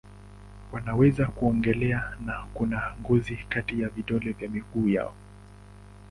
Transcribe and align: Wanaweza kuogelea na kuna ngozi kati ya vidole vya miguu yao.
Wanaweza 0.71 1.27
kuogelea 1.27 2.03
na 2.25 2.47
kuna 2.53 2.95
ngozi 3.01 3.35
kati 3.49 3.81
ya 3.81 3.89
vidole 3.89 4.31
vya 4.31 4.49
miguu 4.49 4.89
yao. 4.89 5.13